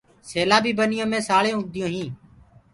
[0.29, 2.09] سيلآ بي ٻنيو مي سآݪينٚ اُگديونٚ هين۔